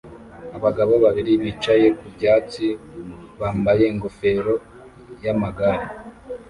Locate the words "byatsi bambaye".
2.15-3.83